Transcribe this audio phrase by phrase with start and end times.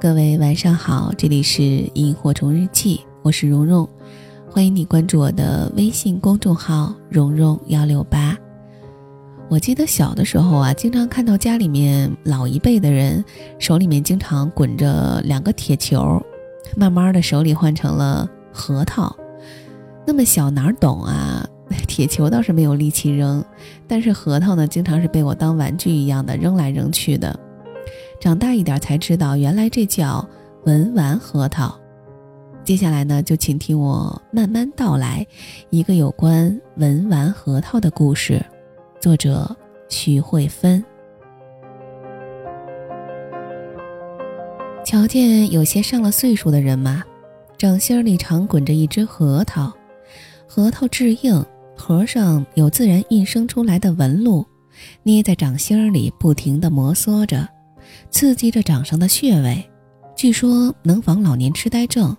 [0.00, 1.62] 各位晚上好，这里是
[1.92, 3.86] 萤火虫日记，我是蓉蓉，
[4.48, 8.34] 欢迎你关注我的微信公众号蓉蓉幺六八。
[9.50, 13.22] 我记得小的时候啊，经常看到家里面老一辈的人
[13.58, 16.18] 手里面经常滚着两个铁球，
[16.74, 19.14] 慢慢的手里换成了核桃。
[20.06, 21.46] 那么小哪懂啊？
[21.86, 23.44] 铁球倒是没有力气扔，
[23.86, 27.38] 但是核桃呢，经常是被我当玩具一样的扔来扔去的。
[28.20, 30.28] 长大一点才知道，原来这叫
[30.64, 31.74] 文玩核桃。
[32.62, 35.26] 接下来呢，就请听我慢慢道来
[35.70, 38.44] 一个有关文玩核桃的故事。
[39.00, 39.56] 作者
[39.88, 40.84] 徐慧芬。
[44.84, 47.02] 瞧见有些上了岁数的人嘛，
[47.56, 49.72] 掌心里常滚着一只核桃，
[50.46, 51.42] 核桃质硬，
[51.74, 54.44] 核上有自然印生出来的纹路，
[55.02, 57.48] 捏在掌心里不停地摩挲着。
[58.10, 59.70] 刺激着掌上的穴位，
[60.16, 62.16] 据说能防老年痴呆症。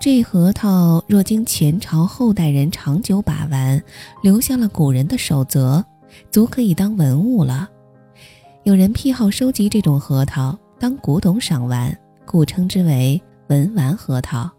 [0.00, 3.82] 这核桃若经前朝后代人长久把玩，
[4.22, 5.84] 留下了古人的守则，
[6.30, 7.68] 足可以当文物了。
[8.62, 14.50] 有人癖好收集这种核桃当古董赏玩，故称之为文玩核桃。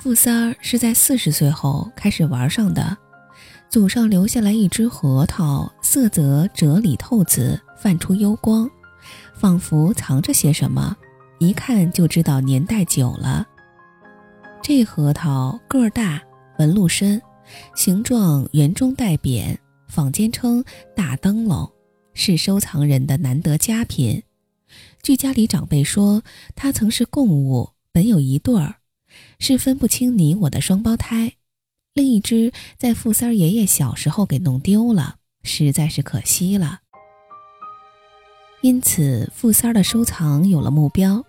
[0.00, 2.96] 傅三儿是在四十岁后开始玩上的。
[3.70, 8.68] 祖上留下来一只核桃，色泽哲里透紫，泛出幽光，
[9.32, 10.96] 仿佛藏着些什么，
[11.38, 13.46] 一看就知道年代久了。
[14.60, 16.20] 这核桃个儿大，
[16.58, 17.22] 纹路深，
[17.76, 20.64] 形状圆中带扁，坊间称
[20.96, 21.70] 大灯笼，
[22.12, 24.20] 是收藏人的难得佳品。
[25.00, 26.20] 据家里长辈说，
[26.56, 28.74] 它曾是贡物，本有一对儿，
[29.38, 31.34] 是分不清你我的双胞胎。
[32.00, 36.80] 另一只在傅三爷爷小时候给弄丢了，实在是可惜了。
[38.62, 41.22] 因此，傅三的收藏有了目标，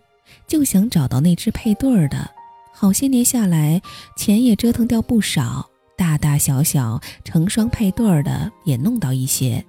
[0.47, 2.31] 就想找到那只配对儿的。
[2.72, 3.81] 好些年下来，
[4.16, 9.65] 钱也折腾掉不少，大大小小成双配对儿的也弄到一些，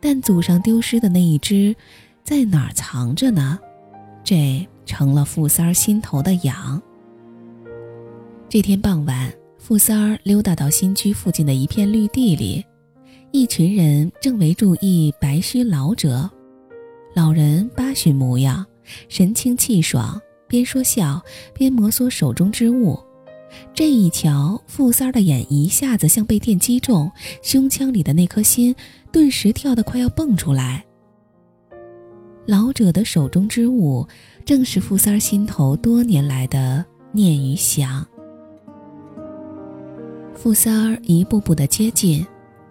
[0.00, 1.76] 但祖上丢失的那一只，
[2.24, 3.58] 在哪儿藏着呢？
[4.24, 6.80] 这成了傅三心头的痒。
[8.48, 9.30] 这天傍晚。
[9.62, 12.64] 富三儿溜达到新居附近的一片绿地里，
[13.30, 16.28] 一群人正围住一白须老者。
[17.14, 18.66] 老人八旬模样，
[19.08, 21.22] 神清气爽，边说笑
[21.54, 22.98] 边摩挲手中之物。
[23.72, 27.08] 这一瞧，富三儿的眼一下子像被电击中，
[27.40, 28.74] 胸腔里的那颗心
[29.12, 30.84] 顿时跳得快要蹦出来。
[32.46, 34.04] 老者的手中之物，
[34.44, 38.04] 正是富三儿心头多年来的念与想。
[40.42, 42.26] 富三儿一步步的接近，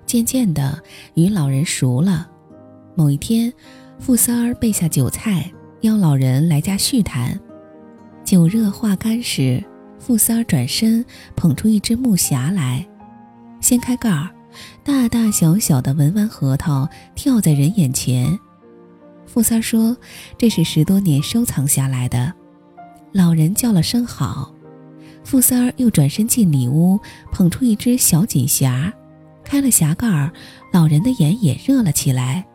[0.06, 0.78] 渐渐的
[1.14, 2.30] 与老人熟了。
[2.96, 3.52] 某一天，
[3.98, 5.50] 富三儿备下酒菜，
[5.80, 7.40] 邀老人来家叙谈。
[8.26, 9.64] 酒热话干时，
[9.98, 11.06] 富三儿转身
[11.38, 12.86] 捧出一只木匣来，
[13.62, 14.30] 掀开盖儿，
[14.84, 18.38] 大大小小的文玩核桃跳在人眼前。
[19.26, 19.96] 富三儿说
[20.38, 22.34] ：“这是十多年收藏下来的。”
[23.14, 24.54] 老人叫了声好。
[25.24, 27.00] 傅三儿又转身进里屋，
[27.32, 28.92] 捧出一只小锦匣，
[29.44, 30.32] 开了匣盖儿，
[30.74, 32.46] 老人的眼也热了起来。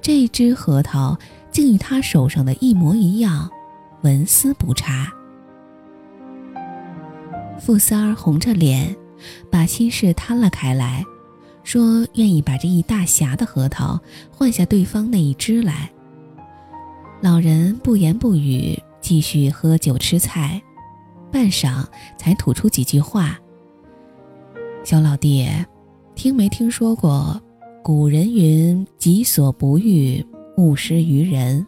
[0.00, 1.18] 这只核桃
[1.50, 3.50] 竟与他手上的一模一样，
[4.02, 5.12] 纹丝不差。
[7.60, 8.96] 傅三儿红着脸，
[9.50, 11.04] 把心事摊了开来，
[11.62, 15.90] 说愿意把这一大匣的核桃换下对方那一只来。
[17.20, 20.60] 老人不言不语，继续喝酒吃菜。
[21.32, 21.84] 半晌，
[22.18, 23.38] 才吐出几句话。
[24.84, 25.48] 小老弟，
[26.14, 27.40] 听没听说过？
[27.82, 30.24] 古人云：“己所不欲，
[30.58, 31.66] 勿施于人。”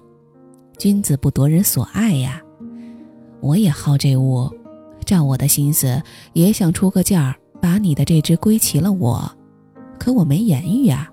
[0.79, 2.43] 君子不夺人所爱呀。
[3.41, 4.49] 我也好这物，
[5.05, 6.01] 照我的心思，
[6.35, 9.29] 也想出个价儿，把你的这只归齐了我。
[9.99, 11.11] 可我没言语呀。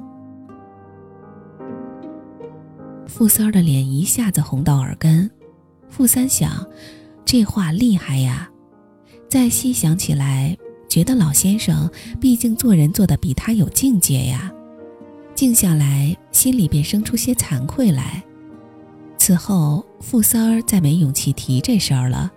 [3.07, 5.31] 傅三儿的脸一下子红到耳根。
[5.87, 6.67] 傅三想。
[7.23, 8.50] 这话厉害呀！
[9.31, 10.57] 再细想起来，
[10.89, 11.89] 觉得老先生
[12.19, 14.51] 毕竟做人做得比他有境界呀。
[15.33, 18.21] 静下来，心里便生出些惭愧来。
[19.17, 22.29] 此后，傅三儿再没勇气提这事儿了。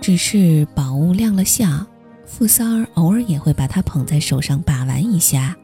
[0.00, 1.86] 只是宝物亮了相，
[2.26, 5.56] 傅三儿偶尔也会把它捧在手上把玩一下，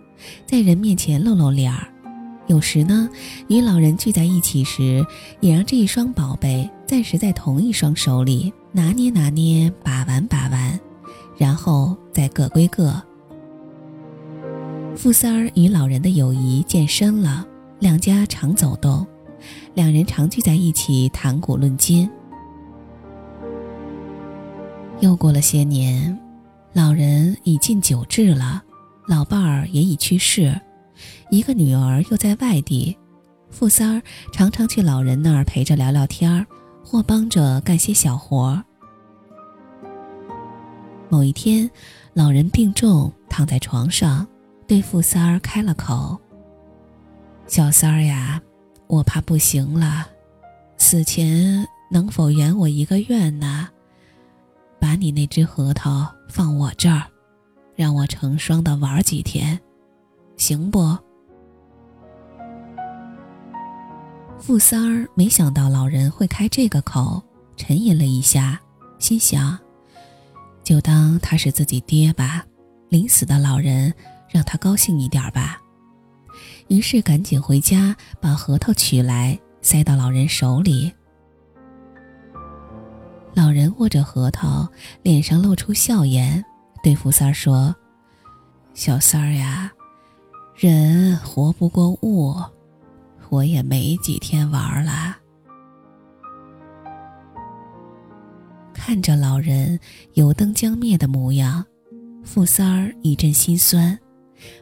[0.47, 1.89] 在人面前露露脸儿。
[2.47, 3.11] 有时呢，
[3.49, 5.05] 与老人聚在一起时，
[5.41, 10.79] 也让这一双宝贝暂时在同一双手里拿捏拿捏、把玩把玩，
[11.37, 12.95] 然后再各归各。
[14.95, 17.45] 傅三儿与老人的友谊渐深了，
[17.81, 19.05] 两家常走动，
[19.75, 22.09] 两人常聚在一起谈古论今。
[25.01, 26.17] 又过了些年，
[26.73, 28.63] 老人已近九至了，
[29.09, 30.61] 老伴儿也已去世，
[31.31, 32.97] 一个女儿又在外地，
[33.51, 34.03] 傅三儿
[34.33, 36.47] 常常去老人那儿陪着聊聊天儿，
[36.85, 38.65] 或帮着干些小活儿。
[41.09, 41.71] 某一天，
[42.13, 44.27] 老人病重，躺在床上，
[44.67, 46.21] 对富三儿开了口
[47.47, 48.41] ：“小三儿呀，
[48.87, 50.07] 我怕不行了，
[50.77, 53.69] 死前能否圆我一个愿呢？”
[54.81, 57.05] 把你那只核桃放我这儿，
[57.75, 59.59] 让我成双的玩几天，
[60.37, 60.99] 行不？
[64.39, 67.23] 富三儿没想到老人会开这个口，
[67.57, 68.61] 沉吟了一下，
[68.99, 69.59] 心想：
[70.63, 72.45] 就当他是自己爹吧，
[72.91, 73.93] 临死的老人
[74.29, 75.61] 让他高兴一点吧。
[76.69, 80.93] 于是赶紧回家把核桃取来，塞到老人手里。
[83.33, 84.69] 老人握着核桃，
[85.03, 86.45] 脸上露出笑颜，
[86.83, 87.75] 对福三儿说
[88.75, 89.73] ：“小三儿呀，
[90.55, 92.35] 人活不过物，
[93.31, 95.17] 我也没几天玩了。”
[98.75, 99.81] 看着老人
[100.13, 101.65] 油灯将灭的模样，
[102.23, 103.99] 富三儿一阵心酸，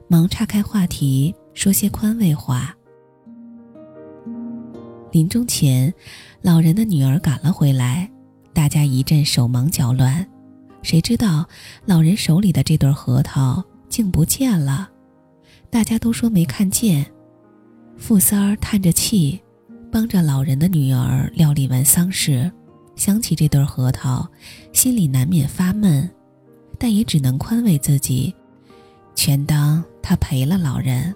[0.06, 2.76] 忙岔开话题，说些宽慰话。
[5.10, 5.92] 临终前，
[6.40, 8.08] 老人的女儿赶了回来。
[8.54, 10.26] 大家一阵手忙脚乱，
[10.82, 11.46] 谁知道
[11.84, 14.88] 老人手里的这对核桃竟不见了？
[15.68, 17.04] 大家都说没看见。
[18.02, 19.40] 富三儿叹着气，
[19.88, 22.50] 帮着老人的女儿料理完丧事，
[22.96, 24.28] 想起这对核桃，
[24.72, 26.10] 心里难免发闷，
[26.80, 28.34] 但也只能宽慰自己，
[29.14, 31.14] 全当他陪了老人。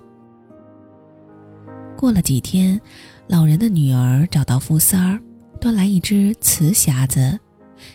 [1.97, 2.81] 过了几天，
[3.27, 5.21] 老人的女儿找到富三儿。
[5.61, 7.37] 端来一只瓷匣子，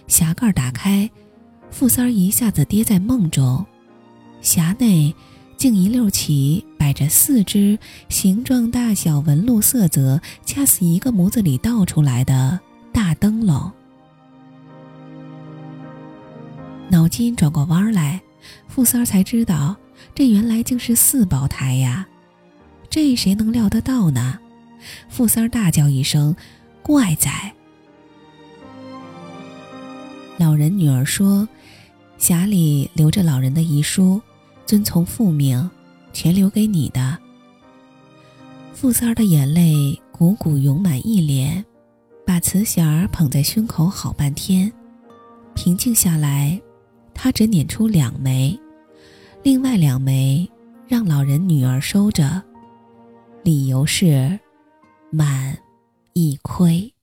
[0.05, 1.09] 匣盖打开，
[1.69, 3.65] 富三儿一下子跌在梦中。
[4.41, 5.15] 匣内
[5.61, 7.77] 竟一溜齐摆着四只
[8.09, 12.59] 形状、大小、纹路、色泽恰似一个模子里倒出来的
[12.91, 13.71] 大灯笼。
[16.89, 18.19] 脑筋转过弯来，
[18.67, 19.75] 富三儿才知道，
[20.15, 22.07] 这原来竟是四宝台呀！
[22.89, 24.39] 这谁能料得到呢？
[25.09, 26.35] 富三儿大叫一声。
[26.81, 27.53] 怪哉！
[30.39, 31.47] 老人女儿说
[32.17, 34.19] ：“匣里留着老人的遗书，
[34.71, 35.69] 遵从父命，
[36.13, 37.17] 全留给你的。”
[38.71, 41.65] 傅三儿的眼泪汩汩涌满一脸，
[42.25, 44.71] 把瓷匣儿捧在胸口好半天，
[45.53, 46.57] 平静下来，
[47.13, 48.57] 他只捻出两枚，
[49.43, 50.49] 另外两枚
[50.87, 52.41] 让老人女儿收着，
[53.43, 54.39] 理由是
[55.09, 55.57] 满。
[56.13, 56.93] 一亏。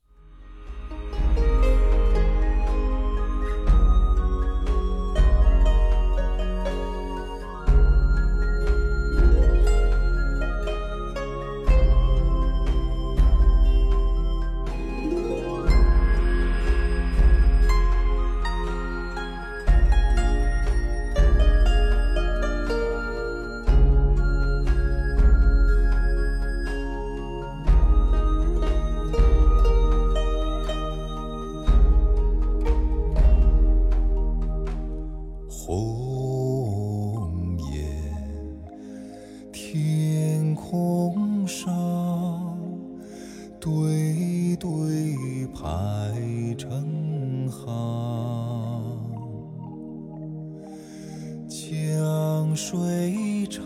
[52.70, 53.62] 水长，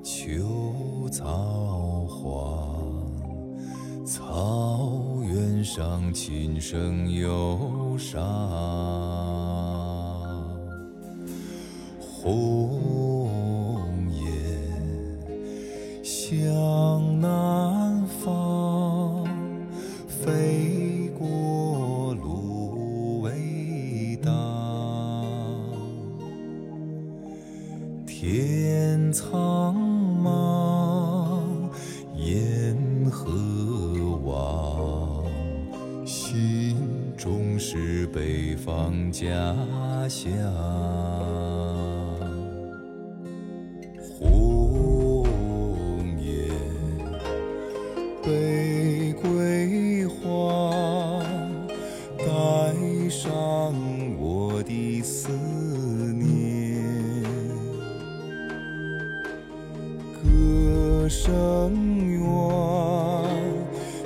[0.00, 3.02] 秋草黄，
[4.06, 8.22] 草原上琴声忧伤。
[11.98, 14.30] 红叶
[16.04, 17.28] 向南
[37.26, 39.26] 心中是北方家
[40.08, 40.30] 乡。
[44.16, 45.26] 红
[46.20, 46.48] 叶
[48.22, 51.26] 北归还，
[52.16, 52.28] 带
[53.10, 53.74] 上
[54.20, 55.32] 我的思
[56.12, 56.80] 念。
[60.14, 61.08] 歌。
[61.08, 61.72] 声
[62.04, 62.20] 远，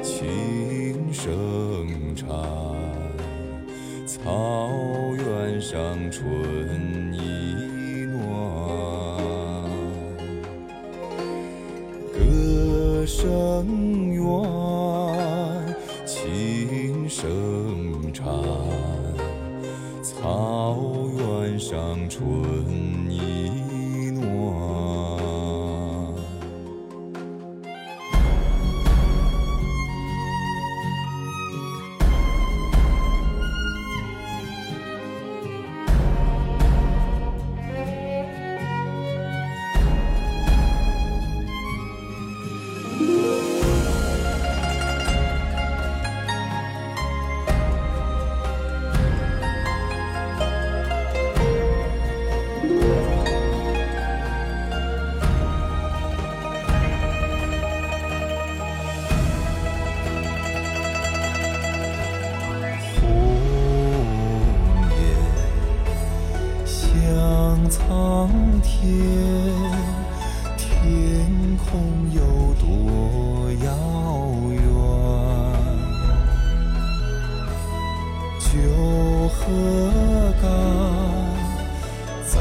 [0.03, 1.33] 琴声
[6.11, 8.21] 春意暖，
[12.13, 14.21] 歌声远，
[16.05, 18.27] 琴声缠，
[20.03, 20.77] 草
[21.17, 22.21] 原上春
[23.09, 24.60] 意暖。
[67.71, 68.29] 苍
[68.63, 68.83] 天，
[70.57, 72.21] 天空有
[72.59, 72.67] 多
[73.65, 73.69] 遥
[74.51, 74.61] 远？
[78.41, 78.49] 九
[79.29, 79.39] 河
[80.43, 80.45] 干，
[82.27, 82.35] 在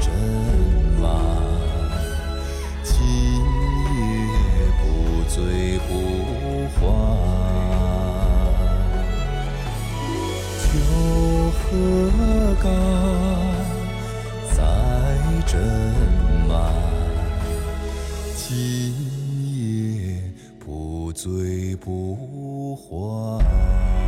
[0.00, 0.08] 斟
[0.98, 1.04] 满，
[2.82, 4.00] 今夜
[4.80, 4.82] 不
[5.28, 5.36] 醉
[5.86, 5.90] 不
[6.80, 6.80] 还。
[10.72, 10.72] 九
[11.52, 11.62] 河
[12.62, 12.64] 干，
[15.50, 15.56] 斟
[16.46, 16.72] 满，
[18.36, 18.94] 今
[19.52, 20.22] 夜
[20.60, 23.99] 不醉不还。